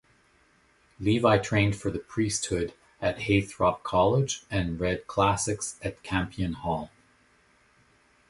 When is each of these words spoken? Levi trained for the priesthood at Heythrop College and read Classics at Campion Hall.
Levi 0.99 1.37
trained 1.37 1.75
for 1.75 1.91
the 1.91 1.99
priesthood 1.99 2.73
at 3.03 3.19
Heythrop 3.19 3.83
College 3.83 4.41
and 4.49 4.79
read 4.79 5.05
Classics 5.05 5.79
at 5.83 6.01
Campion 6.01 6.53
Hall. 6.53 6.89